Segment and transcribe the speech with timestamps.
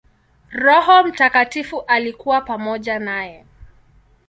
[0.51, 3.45] Roho Mtakatifu alikuwa pamoja naye.